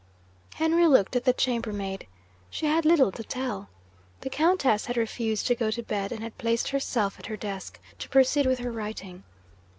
Henry 0.55 0.87
looked 0.87 1.15
at 1.15 1.25
the 1.25 1.31
chambermaid. 1.31 2.07
She 2.49 2.65
had 2.65 2.85
little 2.85 3.11
to 3.11 3.23
tell. 3.23 3.69
The 4.21 4.31
Countess 4.31 4.87
had 4.87 4.97
refused 4.97 5.45
to 5.45 5.53
go 5.53 5.69
to 5.69 5.83
bed, 5.83 6.11
and 6.11 6.23
had 6.23 6.39
placed 6.39 6.69
herself 6.69 7.19
at 7.19 7.27
her 7.27 7.37
desk 7.37 7.79
to 7.99 8.09
proceed 8.09 8.47
with 8.47 8.57
her 8.57 8.71
writing. 8.71 9.21